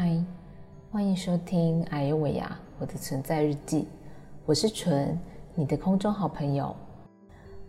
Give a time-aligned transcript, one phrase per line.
[0.00, 0.16] 嗨，
[0.92, 3.88] 欢迎收听艾尤维亚我的存在日记，
[4.46, 5.18] 我是纯，
[5.56, 6.72] 你的空中好朋友。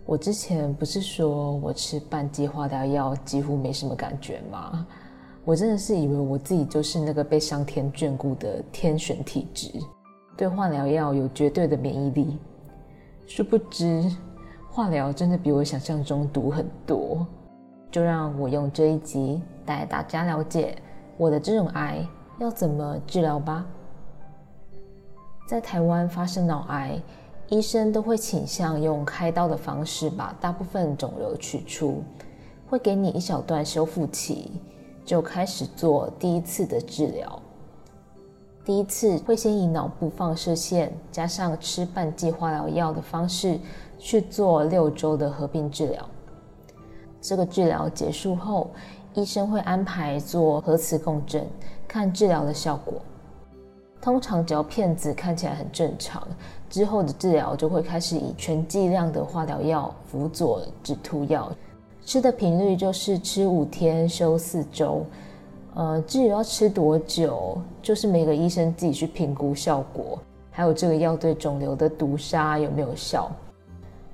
[0.05, 4.85] 我之前不是说我吃半剂化疗药几乎没什么感觉吗？
[5.43, 9.67] 我真的是以为我自己就是那个被上天眷顾的天选体质，
[10.37, 12.37] 对化疗药有绝对的免疫力。
[13.25, 14.07] 殊不知，
[14.69, 17.25] 化疗真的比我想象中毒很多。
[17.89, 20.77] 就让我用这一集带大家了解
[21.17, 22.05] 我的这种癌
[22.39, 23.65] 要怎么治疗吧。
[25.45, 27.01] 在台湾发生脑癌，
[27.49, 32.01] 医生都会倾向用开刀的方式把大部分肿瘤取出，
[32.69, 34.51] 会给你一小段修复期，
[35.03, 37.41] 就开始做第一次的治疗。
[38.63, 43.59] 第一次会先以脑部放射线加上吃半剂化疗药的方式
[43.97, 46.07] 去做六周的合并治疗。
[47.19, 48.69] 这个治疗结束后，
[49.15, 51.45] 医生会安排做核磁共振，
[51.87, 53.01] 看治疗的效果。
[54.01, 56.25] 通常只要片子看起来很正常，
[56.69, 61.51] 之后的治疗就会开始以全剂量的化疗药辅佐止吐药，
[62.05, 65.03] 吃的频率就是吃五天休四周。
[65.75, 70.17] 呃，至于要吃多久，就是每个医生自己去评估效果，
[70.49, 73.31] 还有这个药对肿瘤的毒杀有没有效。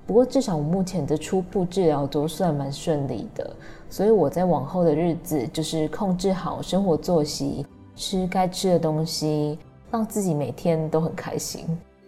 [0.08, 3.56] 不过至少我目前的初步治疗都算蛮顺利的，
[3.90, 9.58] 所以我在往后的日子就是控制好生活作息，吃该吃的东西，
[9.90, 11.66] 让自己每天都很开心，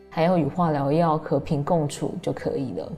[0.09, 2.91] 还要与化疗药和平共处就可以了。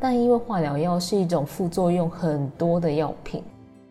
[0.00, 3.44] 但因为化疗药是一种副作用很多的药品，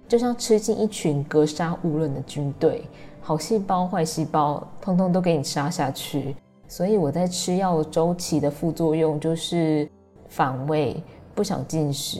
[0.07, 2.83] 就像吃进一群格杀勿论的军队，
[3.21, 6.35] 好细胞、坏细胞，通通都给你杀下去。
[6.67, 9.89] 所以我在吃药周期的副作用就是
[10.27, 11.01] 反胃、
[11.33, 12.19] 不想进食、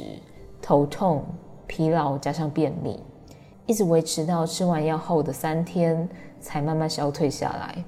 [0.61, 1.23] 头痛、
[1.67, 2.99] 疲劳加上便秘，
[3.65, 6.07] 一直维持到吃完药后的三天
[6.39, 7.83] 才慢慢消退下来。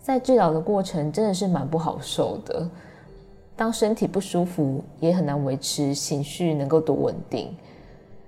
[0.00, 2.70] 在治疗的过程真的是蛮不好受的，
[3.56, 7.52] 当身体不舒服也很难维持情绪能够多稳定，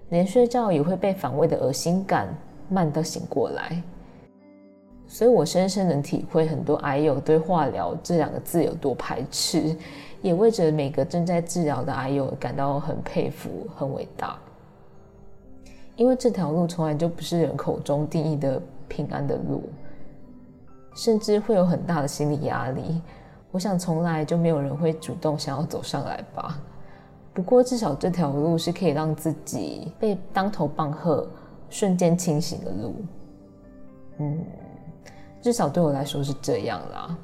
[0.08, 2.26] 连睡觉也会被反胃的恶心感
[2.68, 3.80] 慢到醒过来。
[5.10, 9.74] 所以我深深能体会很多癌友对化疗这两个字有多排斥，
[10.20, 14.38] 也为着每个正在治疗的癌友感到很佩服、很伟大。
[15.96, 19.62] 因为这条路从来就不是人口中定义的平安的路，
[20.94, 23.00] 甚至会有很大的心理压力。
[23.50, 26.60] 我想从来就没有人会主动想要走上来吧。
[27.32, 31.26] 不过至少这条路是可以让自己被当头棒喝、
[31.70, 32.94] 瞬间清醒的路。
[34.18, 34.38] 嗯。
[35.48, 37.16] 至少对我来说是这样啦。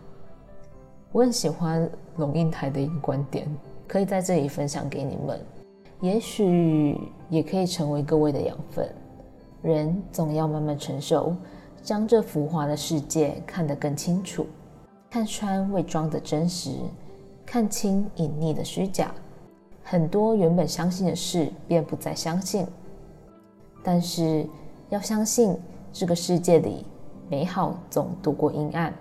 [1.13, 1.87] 我很喜欢
[2.17, 3.47] 龙应台的一个观点，
[3.87, 5.39] 可以在这里分享给你们，
[6.01, 6.99] 也许
[7.29, 8.89] 也可以成为各位的养分。
[9.61, 11.37] 人总要慢慢成熟，
[11.83, 14.47] 将这浮华的世界看得更清楚，
[15.11, 16.71] 看穿伪装的真实，
[17.45, 19.15] 看清隐匿的虚假。
[19.83, 22.67] 很多原本相信的事，便不再相信。
[23.83, 24.49] 但是
[24.89, 25.55] 要相信
[25.93, 26.87] 这个世界里。
[27.29, 28.93] 美好总多过阴暗，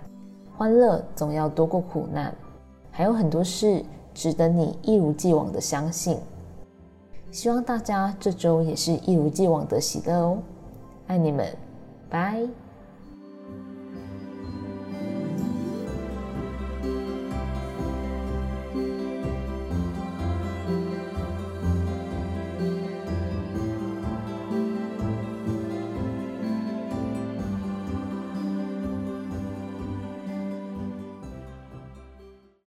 [0.57, 2.33] 欢乐总要多过苦难，
[2.91, 6.17] 还有很多事值得你一如既往的相信。
[7.31, 10.37] 希望大家这周也是一如既往的喜乐哦，
[11.07, 11.47] 爱你们，
[12.09, 12.47] 拜。